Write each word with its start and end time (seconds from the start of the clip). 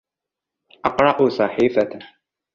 أقرا 0.85 1.29
صحيفةً. 1.29 1.99